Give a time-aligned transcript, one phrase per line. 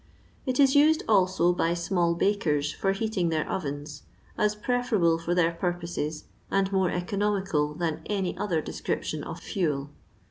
[0.47, 4.01] It is used also by small bakers for heating their ovens,
[4.35, 9.91] as preferable for their purposes, and more economical than any other description of fuel.